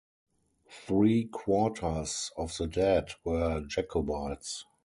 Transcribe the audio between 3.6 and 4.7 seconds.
Jacobites.